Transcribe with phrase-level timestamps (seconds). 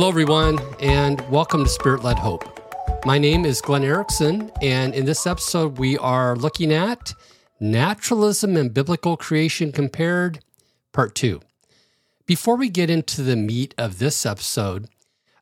[0.00, 3.04] Hello, everyone, and welcome to Spirit Led Hope.
[3.04, 7.12] My name is Glenn Erickson, and in this episode, we are looking at
[7.60, 10.40] Naturalism and Biblical Creation Compared,
[10.94, 11.42] Part 2.
[12.24, 14.88] Before we get into the meat of this episode,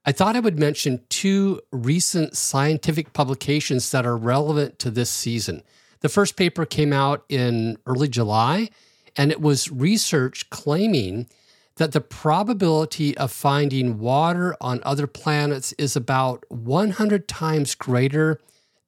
[0.04, 5.62] I thought I would mention two recent scientific publications that are relevant to this season.
[6.00, 8.70] The first paper came out in early July,
[9.16, 11.28] and it was research claiming
[11.78, 18.38] that the probability of finding water on other planets is about 100 times greater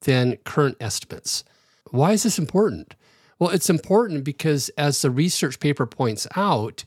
[0.01, 1.43] than current estimates.
[1.89, 2.95] Why is this important?
[3.39, 6.85] Well, it's important because, as the research paper points out,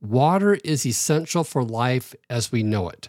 [0.00, 3.08] water is essential for life as we know it.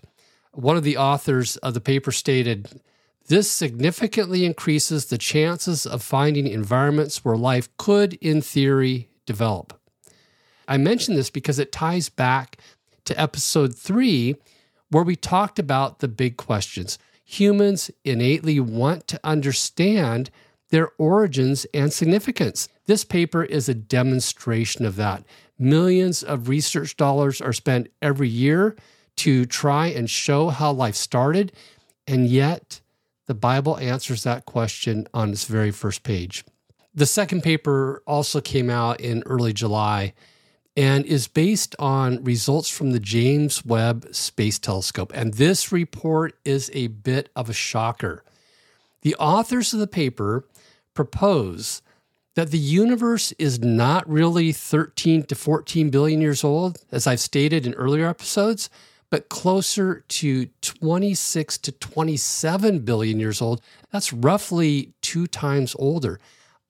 [0.54, 2.82] One of the authors of the paper stated,
[3.28, 9.78] this significantly increases the chances of finding environments where life could, in theory, develop.
[10.68, 12.58] I mention this because it ties back
[13.06, 14.36] to episode three,
[14.90, 16.98] where we talked about the big questions.
[17.24, 20.30] Humans innately want to understand
[20.70, 22.68] their origins and significance.
[22.86, 25.24] This paper is a demonstration of that.
[25.58, 28.76] Millions of research dollars are spent every year
[29.18, 31.52] to try and show how life started,
[32.06, 32.82] and yet
[33.26, 36.46] the Bible answers that question on its very first page.
[36.94, 40.14] The second paper also came out in early July
[40.78, 45.12] and is based on results from the James Webb Space Telescope.
[45.16, 48.24] And this report is a bit of a shocker.
[49.02, 50.46] The authors of the paper
[50.94, 51.82] propose
[52.36, 57.66] that the universe is not really 13 to 14 billion years old, as I've stated
[57.66, 58.70] in earlier episodes,
[59.10, 63.62] but closer to 26 to 27 billion years old.
[63.92, 66.20] That's roughly two times older.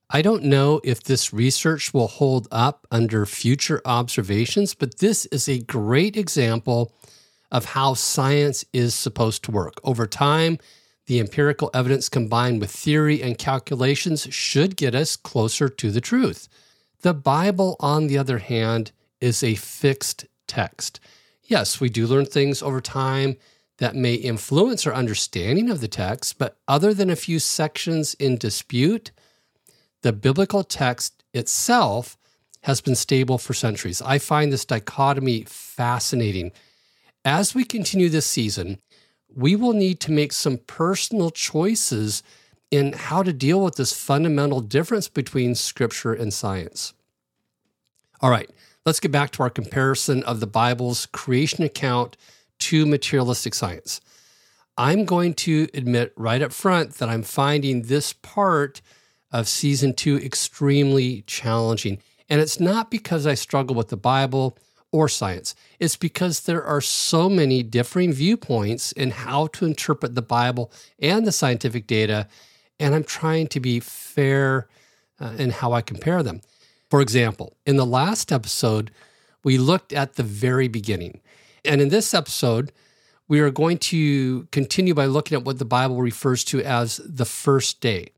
[0.10, 5.50] I don't know if this research will hold up under future observations, but this is
[5.50, 6.94] a great example
[7.52, 9.82] of how science is supposed to work.
[9.84, 10.60] Over time,
[11.08, 16.48] the empirical evidence combined with theory and calculations should get us closer to the truth.
[17.02, 21.02] The Bible, on the other hand, is a fixed text.
[21.44, 23.38] Yes, we do learn things over time
[23.78, 28.38] that may influence our understanding of the text, but other than a few sections in
[28.38, 29.12] dispute,
[30.02, 32.18] the biblical text itself
[32.62, 34.02] has been stable for centuries.
[34.02, 36.52] I find this dichotomy fascinating.
[37.24, 38.80] As we continue this season,
[39.34, 42.24] we will need to make some personal choices
[42.72, 46.94] in how to deal with this fundamental difference between scripture and science.
[48.22, 48.50] All right,
[48.86, 52.18] let's get back to our comparison of the Bible's creation account
[52.60, 54.02] to materialistic science.
[54.78, 58.82] I'm going to admit right up front that I'm finding this part
[59.32, 62.00] of season two extremely challenging.
[62.30, 64.58] And it's not because I struggle with the Bible
[64.92, 70.22] or science, it's because there are so many differing viewpoints in how to interpret the
[70.22, 72.28] Bible and the scientific data.
[72.80, 74.70] And I'm trying to be fair
[75.20, 76.42] uh, in how I compare them.
[76.90, 78.92] For example, in the last episode,
[79.44, 81.20] we looked at the very beginning.
[81.66, 82.72] And in this episode,
[83.28, 87.26] we are going to continue by looking at what the Bible refers to as the
[87.26, 88.12] first day.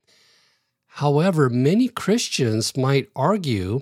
[0.94, 3.82] However, many Christians might argue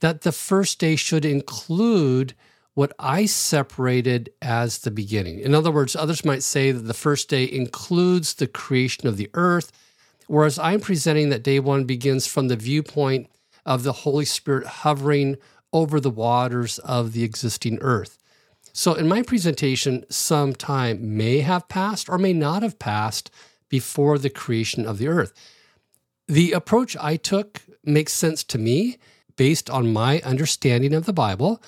[0.00, 2.34] that the first day should include
[2.74, 5.38] what I separated as the beginning.
[5.38, 9.30] In other words, others might say that the first day includes the creation of the
[9.34, 9.72] earth,
[10.26, 13.30] whereas I'm presenting that day one begins from the viewpoint
[13.64, 15.36] of the Holy Spirit hovering
[15.72, 18.18] over the waters of the existing earth.
[18.72, 23.30] So, in my presentation, some time may have passed or may not have passed
[23.68, 25.32] before the creation of the earth.
[26.26, 28.96] The approach I took makes sense to me
[29.36, 31.62] based on my understanding of the Bible,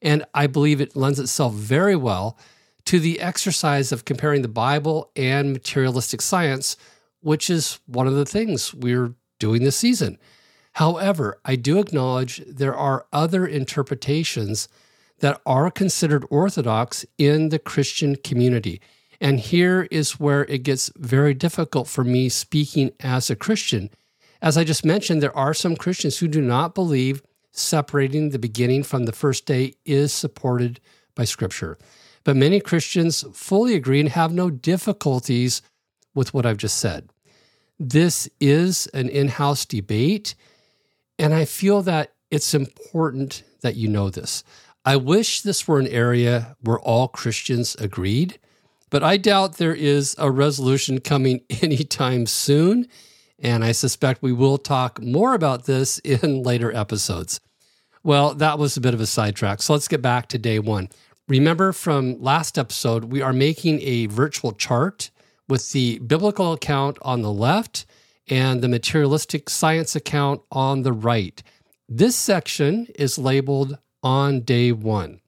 [0.00, 2.38] and I believe it lends itself very well
[2.84, 6.76] to the exercise of comparing the Bible and materialistic science,
[7.20, 10.18] which is one of the things we're doing this season.
[10.74, 14.68] However, I do acknowledge there are other interpretations
[15.18, 18.80] that are considered orthodox in the Christian community.
[19.20, 23.90] And here is where it gets very difficult for me speaking as a Christian.
[24.42, 27.22] As I just mentioned, there are some Christians who do not believe
[27.52, 30.80] separating the beginning from the first day is supported
[31.14, 31.78] by Scripture.
[32.24, 35.62] But many Christians fully agree and have no difficulties
[36.14, 37.08] with what I've just said.
[37.78, 40.34] This is an in house debate,
[41.18, 44.42] and I feel that it's important that you know this.
[44.84, 48.38] I wish this were an area where all Christians agreed,
[48.90, 52.88] but I doubt there is a resolution coming anytime soon.
[53.38, 57.40] And I suspect we will talk more about this in later episodes.
[58.02, 59.60] Well, that was a bit of a sidetrack.
[59.62, 60.88] So let's get back to day one.
[61.28, 65.10] Remember from last episode, we are making a virtual chart
[65.48, 67.84] with the biblical account on the left
[68.28, 71.42] and the materialistic science account on the right.
[71.88, 75.20] This section is labeled on day one.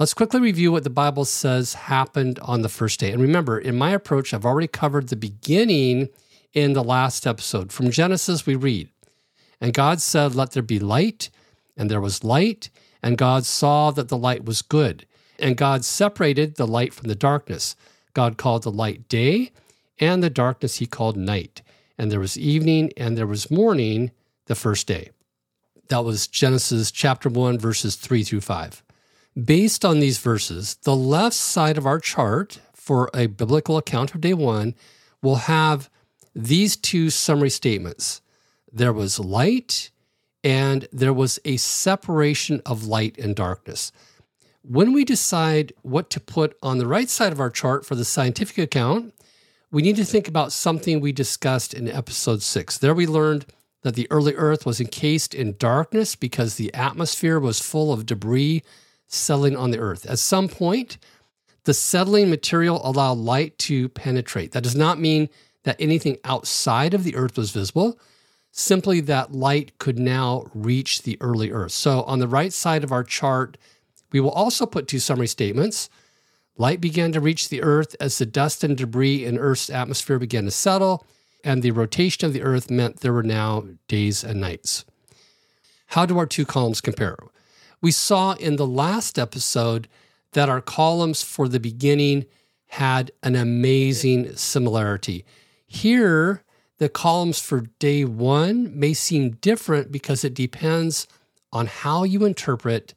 [0.00, 3.12] Let's quickly review what the Bible says happened on the first day.
[3.12, 6.08] And remember, in my approach, I've already covered the beginning
[6.54, 7.70] in the last episode.
[7.70, 8.88] From Genesis, we read,
[9.60, 11.28] And God said, Let there be light,
[11.76, 12.70] and there was light.
[13.02, 15.04] And God saw that the light was good.
[15.38, 17.76] And God separated the light from the darkness.
[18.14, 19.52] God called the light day,
[19.98, 21.60] and the darkness he called night.
[21.98, 24.12] And there was evening, and there was morning
[24.46, 25.10] the first day.
[25.88, 28.82] That was Genesis chapter 1, verses 3 through 5.
[29.44, 34.20] Based on these verses, the left side of our chart for a biblical account of
[34.20, 34.74] day one
[35.22, 35.88] will have
[36.34, 38.20] these two summary statements
[38.72, 39.90] there was light
[40.44, 43.90] and there was a separation of light and darkness.
[44.62, 48.04] When we decide what to put on the right side of our chart for the
[48.04, 49.12] scientific account,
[49.70, 52.78] we need to think about something we discussed in episode six.
[52.78, 53.46] There we learned
[53.82, 58.62] that the early Earth was encased in darkness because the atmosphere was full of debris
[59.10, 60.06] settling on the Earth.
[60.06, 60.96] At some point,
[61.64, 64.52] the settling material allowed light to penetrate.
[64.52, 65.28] That does not mean
[65.64, 67.98] that anything outside of the Earth was visible
[68.52, 71.72] simply that light could now reach the early Earth.
[71.72, 73.56] So on the right side of our chart,
[74.12, 75.88] we will also put two summary statements.
[76.56, 80.44] Light began to reach the Earth as the dust and debris in Earth's atmosphere began
[80.44, 81.06] to settle,
[81.44, 84.84] and the rotation of the Earth meant there were now days and nights.
[85.88, 87.16] How do our two columns compare?
[87.80, 89.88] We saw in the last episode
[90.32, 92.26] that our columns for the beginning
[92.68, 95.24] had an amazing similarity.
[95.66, 96.42] Here,
[96.78, 101.08] the columns for day one may seem different because it depends
[101.52, 102.94] on how you interpret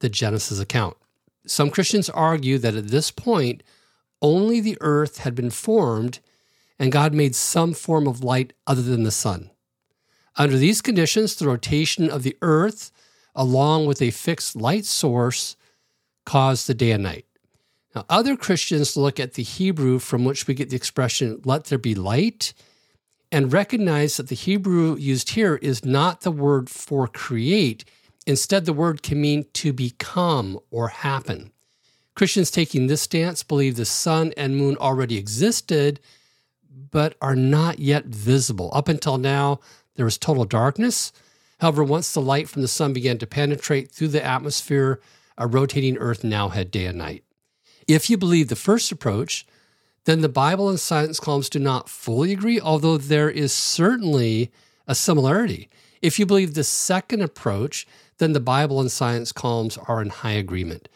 [0.00, 0.96] the Genesis account.
[1.46, 3.62] Some Christians argue that at this point,
[4.22, 6.20] only the earth had been formed
[6.78, 9.50] and God made some form of light other than the sun.
[10.36, 12.92] Under these conditions, the rotation of the earth,
[13.36, 15.54] along with a fixed light source,
[16.24, 17.26] caused the day and night.
[17.94, 21.78] Now, other Christians look at the Hebrew from which we get the expression, let there
[21.78, 22.52] be light,
[23.30, 27.84] and recognize that the Hebrew used here is not the word for create.
[28.26, 31.52] Instead, the word can mean to become or happen.
[32.14, 36.00] Christians taking this stance believe the sun and moon already existed,
[36.90, 38.70] but are not yet visible.
[38.72, 39.60] Up until now,
[39.96, 41.12] there was total darkness.
[41.60, 45.00] However, once the light from the sun began to penetrate through the atmosphere,
[45.38, 47.24] a rotating earth now had day and night.
[47.88, 49.46] If you believe the first approach,
[50.04, 54.50] then the Bible and science columns do not fully agree, although there is certainly
[54.86, 55.68] a similarity.
[56.02, 57.86] If you believe the second approach,
[58.18, 60.88] then the Bible and science columns are in high agreement.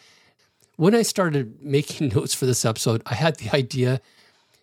[0.77, 4.01] When I started making notes for this episode, I had the idea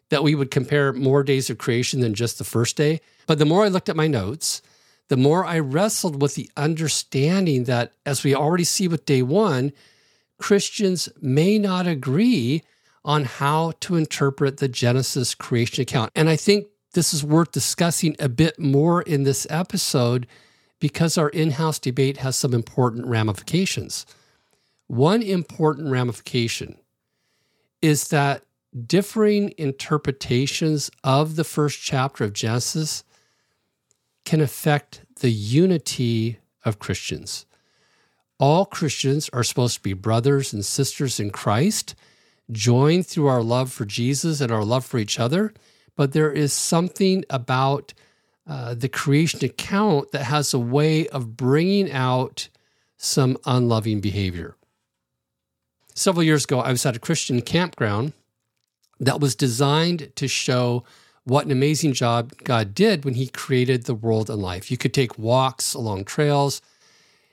[0.09, 3.01] that we would compare more days of creation than just the first day.
[3.25, 4.61] But the more I looked at my notes,
[5.09, 9.71] the more I wrestled with the understanding that, as we already see with day one,
[10.37, 12.63] Christians may not agree
[13.05, 16.11] on how to interpret the Genesis creation account.
[16.15, 20.27] And I think this is worth discussing a bit more in this episode
[20.79, 24.05] because our in house debate has some important ramifications.
[24.87, 26.77] One important ramification
[27.81, 28.43] is that
[28.85, 33.03] differing interpretations of the first chapter of Genesis
[34.27, 37.45] can affect the unity of Christians.
[38.37, 41.95] All Christians are supposed to be brothers and sisters in Christ
[42.51, 45.53] joined through our love for Jesus and our love for each other.
[45.95, 47.93] But there is something about
[48.45, 52.49] uh, the creation account that has a way of bringing out
[52.97, 54.57] some unloving behavior.
[55.95, 58.11] Several years ago, I was at a Christian campground
[58.99, 60.83] that was designed to show
[61.27, 64.71] what an amazing job God did when He created the world and life.
[64.71, 66.61] You could take walks along trails,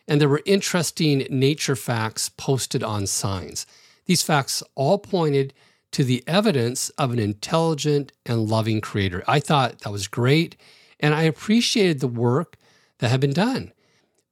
[0.08, 3.66] and there were interesting nature facts posted on signs.
[4.06, 5.54] These facts all pointed
[5.92, 9.22] to the evidence of an intelligent and loving creator.
[9.28, 10.56] I thought that was great,
[10.98, 12.56] and I appreciated the work
[12.98, 13.72] that had been done.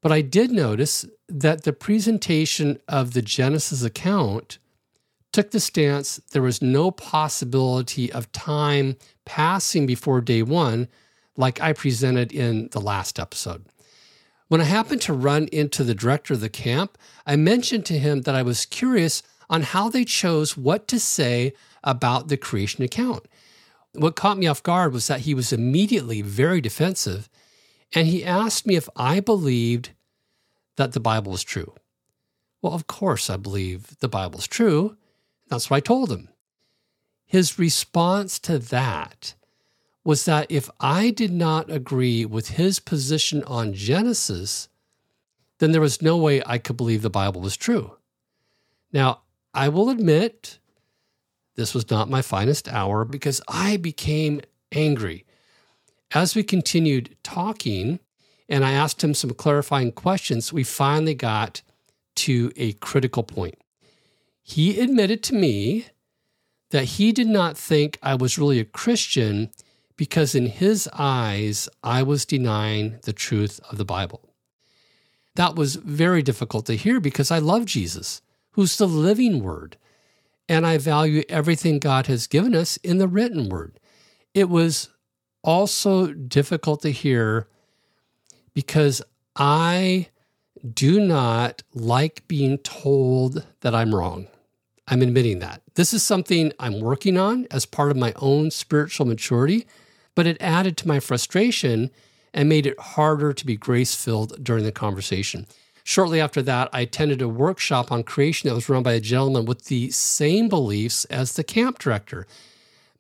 [0.01, 4.59] But I did notice that the presentation of the Genesis account
[5.33, 10.89] took the stance there was no possibility of time passing before day one,
[11.37, 13.65] like I presented in the last episode.
[14.49, 18.23] When I happened to run into the director of the camp, I mentioned to him
[18.23, 21.53] that I was curious on how they chose what to say
[21.83, 23.27] about the creation account.
[23.95, 27.29] What caught me off guard was that he was immediately very defensive,
[27.95, 29.91] and he asked me if I believed
[30.77, 31.75] that the Bible was true.
[32.63, 34.97] Well, of course, I believe the Bible's true.
[35.49, 36.29] That's what I told him.
[37.33, 39.33] His response to that
[40.05, 44.69] was that if I did not agree with his position on Genesis,
[45.59, 47.97] then there was no way I could believe the Bible was true.
[48.93, 49.23] Now,
[49.55, 50.59] I will admit
[51.55, 55.25] this was not my finest hour because I became angry.
[56.11, 58.01] As we continued talking
[58.47, 61.63] and I asked him some clarifying questions, we finally got
[62.17, 63.55] to a critical point.
[64.43, 65.87] He admitted to me
[66.73, 69.51] that he did not think I was really a Christian
[69.97, 74.31] because, in his eyes, I was denying the truth of the Bible.
[75.35, 79.77] That was very difficult to hear because I love Jesus, who's the living word,
[80.49, 83.79] and I value everything God has given us in the written word.
[84.33, 84.89] It was
[85.45, 87.49] also difficult to hear
[88.55, 89.03] because
[89.37, 90.09] I
[90.73, 94.29] do not like being told that I'm wrong.
[94.89, 95.63] I'm admitting that.
[95.75, 99.67] This is something I'm working on as part of my own spiritual maturity,
[100.15, 101.91] but it added to my frustration
[102.35, 105.47] and made it harder to be grace filled during the conversation.
[105.85, 109.47] Shortly after that, I attended a workshop on creation that was run by a gentleman
[109.47, 112.27] with the same beliefs as the camp director.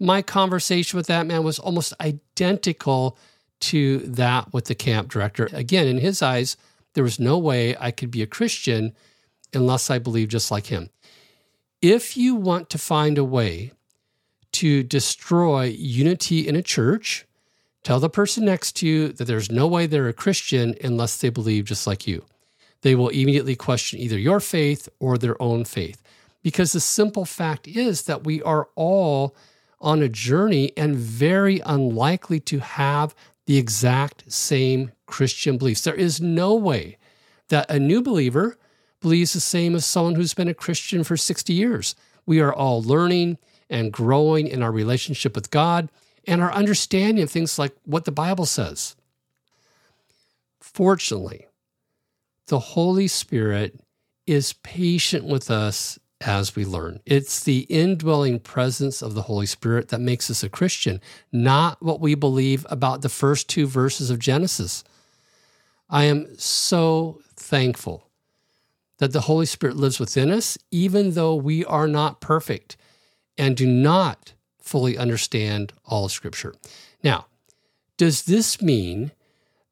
[0.00, 3.16] My conversation with that man was almost identical
[3.60, 5.48] to that with the camp director.
[5.52, 6.56] Again, in his eyes,
[6.94, 8.94] there was no way I could be a Christian
[9.54, 10.90] unless I believed just like him.
[11.82, 13.72] If you want to find a way
[14.52, 17.26] to destroy unity in a church,
[17.82, 21.28] tell the person next to you that there's no way they're a Christian unless they
[21.28, 22.24] believe just like you.
[22.82, 26.00] They will immediately question either your faith or their own faith.
[26.40, 29.34] Because the simple fact is that we are all
[29.80, 33.12] on a journey and very unlikely to have
[33.46, 35.82] the exact same Christian beliefs.
[35.82, 36.96] There is no way
[37.48, 38.56] that a new believer
[39.02, 41.94] believes the same as someone who's been a Christian for 60 years.
[42.24, 45.90] We are all learning and growing in our relationship with God
[46.26, 48.96] and our understanding of things like what the Bible says.
[50.60, 51.46] Fortunately,
[52.46, 53.80] the Holy Spirit
[54.26, 57.00] is patient with us as we learn.
[57.04, 61.00] It's the indwelling presence of the Holy Spirit that makes us a Christian,
[61.32, 64.84] not what we believe about the first two verses of Genesis.
[65.90, 68.08] I am so thankful
[69.02, 72.76] that the Holy Spirit lives within us, even though we are not perfect
[73.36, 76.54] and do not fully understand all of Scripture.
[77.02, 77.26] Now,
[77.96, 79.10] does this mean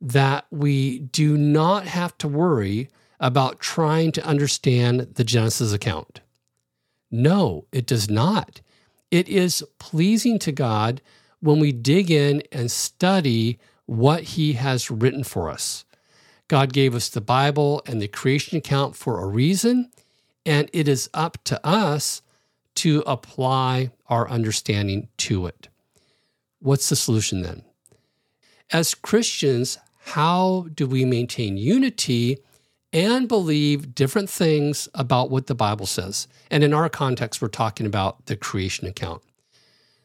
[0.00, 2.88] that we do not have to worry
[3.20, 6.22] about trying to understand the Genesis account?
[7.08, 8.60] No, it does not.
[9.12, 11.02] It is pleasing to God
[11.38, 15.84] when we dig in and study what He has written for us.
[16.50, 19.88] God gave us the Bible and the creation account for a reason,
[20.44, 22.22] and it is up to us
[22.74, 25.68] to apply our understanding to it.
[26.58, 27.62] What's the solution then?
[28.72, 32.38] As Christians, how do we maintain unity
[32.92, 36.26] and believe different things about what the Bible says.
[36.50, 39.22] And in our context, we're talking about the creation account.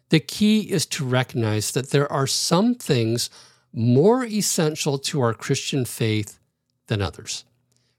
[0.10, 3.32] The key is to recognize that there are some things
[3.76, 6.40] more essential to our Christian faith
[6.88, 7.44] than others.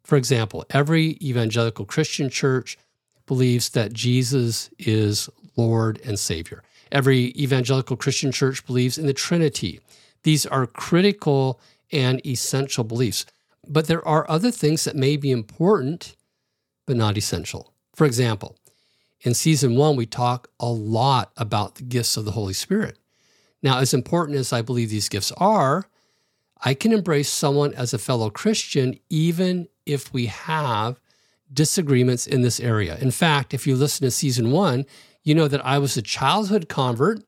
[0.02, 2.78] For example, every evangelical Christian church
[3.26, 6.62] believes that Jesus is Lord and Savior.
[6.90, 9.80] Every evangelical Christian church believes in the Trinity.
[10.22, 11.60] These are critical
[11.92, 13.26] and essential beliefs.
[13.68, 16.16] But there are other things that may be important,
[16.86, 17.72] but not essential.
[17.94, 18.56] For example,
[19.20, 22.98] in season one, we talk a lot about the gifts of the Holy Spirit.
[23.66, 25.88] Now, as important as I believe these gifts are,
[26.62, 31.00] I can embrace someone as a fellow Christian even if we have
[31.52, 32.96] disagreements in this area.
[33.00, 34.86] In fact, if you listen to season one,
[35.24, 37.24] you know that I was a childhood convert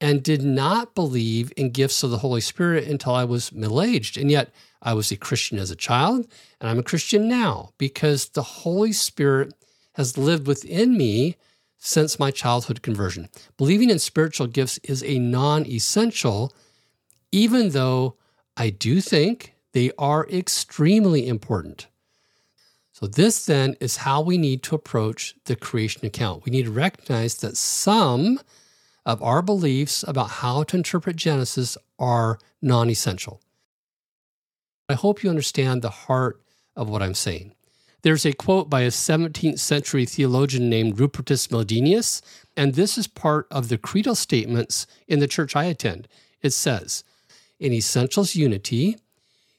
[0.00, 4.16] and did not believe in gifts of the Holy Spirit until I was middle aged.
[4.16, 6.28] And yet, I was a Christian as a child,
[6.60, 9.54] and I'm a Christian now because the Holy Spirit
[9.94, 11.34] has lived within me
[11.84, 13.28] since my childhood conversion.
[13.58, 16.52] Believing in spiritual gifts is a non essential,
[17.30, 18.16] even though
[18.56, 21.86] I do think they are extremely important.
[22.92, 26.46] So, this then is how we need to approach the creation account.
[26.46, 28.40] We need to recognize that some
[29.04, 33.42] of our beliefs about how to interpret Genesis are non essential.
[34.88, 36.40] I hope you understand the heart
[36.76, 37.54] of what I'm saying.
[38.04, 42.20] There's a quote by a 17th century theologian named Rupertus Meldenius,
[42.54, 46.06] and this is part of the creedal statements in the church I attend.
[46.42, 47.02] It says,
[47.58, 48.98] In essentials, unity,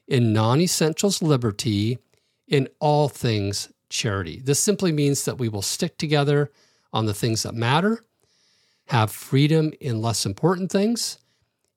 [0.06, 1.98] in non essentials, liberty,
[2.46, 4.40] in all things, charity.
[4.44, 6.52] This simply means that we will stick together
[6.92, 8.04] on the things that matter,
[8.86, 11.18] have freedom in less important things,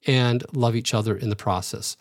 [0.05, 1.97] and love each other in the process.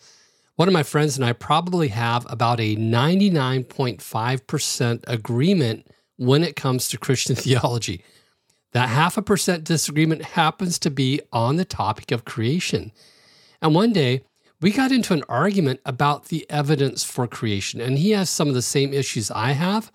[0.59, 5.87] One of my friends and I probably have about a 99.5% agreement
[6.17, 8.03] when it comes to Christian theology.
[8.73, 12.91] That half a percent disagreement happens to be on the topic of creation.
[13.61, 14.23] And one day,
[14.59, 17.79] we got into an argument about the evidence for creation.
[17.79, 19.93] And he has some of the same issues I have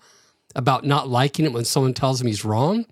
[0.55, 2.87] about not liking it when someone tells him he's wrong.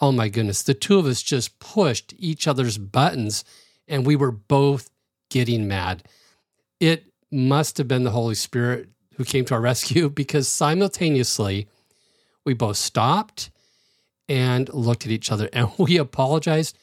[0.00, 3.44] Oh my goodness, the two of us just pushed each other's buttons
[3.86, 4.90] and we were both
[5.30, 6.02] getting mad
[6.80, 11.68] it must have been the Holy Spirit who came to our rescue because simultaneously
[12.44, 13.50] we both stopped
[14.28, 16.76] and looked at each other and we apologized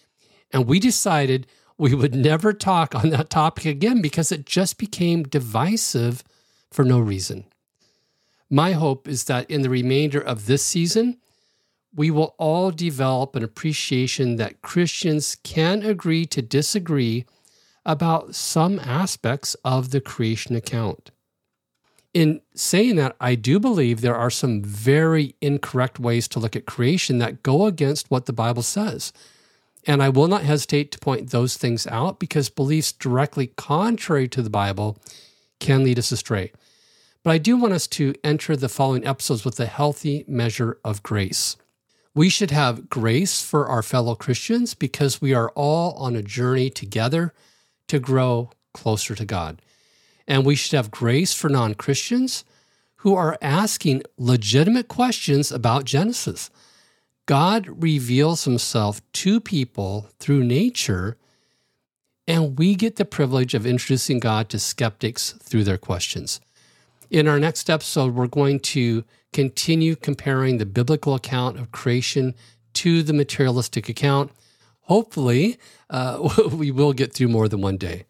[0.51, 1.47] and we decided
[1.77, 6.23] we would never talk on that topic again because it just became divisive
[6.71, 7.45] for no reason.
[8.49, 11.17] My hope is that in the remainder of this season,
[11.93, 17.25] we will all develop an appreciation that Christians can agree to disagree
[17.85, 21.11] about some aspects of the creation account.
[22.13, 26.65] In saying that, I do believe there are some very incorrect ways to look at
[26.65, 29.11] creation that go against what the Bible says.
[29.85, 34.41] And I will not hesitate to point those things out because beliefs directly contrary to
[34.41, 34.97] the Bible
[35.59, 36.51] can lead us astray.
[37.21, 41.03] But I do want us to enter the following episodes with a healthy measure of
[41.03, 41.57] grace.
[42.13, 46.69] We should have grace for our fellow Christians because we are all on a journey
[46.69, 47.33] together
[47.87, 49.61] to grow closer to God.
[50.27, 52.43] And we should have grace for non Christians
[52.97, 56.49] who are asking legitimate questions about Genesis.
[57.27, 61.17] God reveals himself to people through nature,
[62.27, 66.39] and we get the privilege of introducing God to skeptics through their questions.
[67.11, 72.33] In our next episode, we're going to continue comparing the biblical account of creation
[72.73, 74.31] to the materialistic account
[74.85, 75.57] hopefully,
[75.89, 78.05] uh, we will get through more than one day.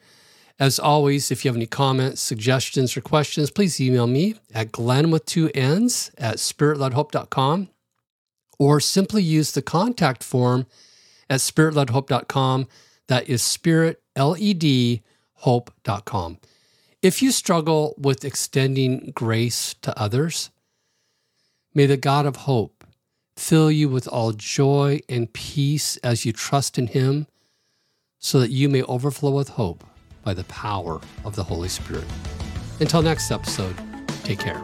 [0.57, 5.11] As always, if you have any comments, suggestions, or questions, please email me at glenn
[5.11, 7.69] with two n's at spiritledhope.com
[8.57, 10.65] or simply use the contact form
[11.29, 12.67] at spiritledhope.com.
[13.07, 16.39] That is spirit, L-E-D, hope.com.
[17.01, 20.49] If you struggle with extending grace to others,
[21.73, 22.74] may the God of hope
[23.38, 27.28] fill you with all joy and peace as you trust in Him,
[28.19, 29.84] so that you may overflow with hope
[30.24, 32.06] by the power of the Holy Spirit.
[32.80, 33.76] Until next episode,
[34.24, 34.63] take care.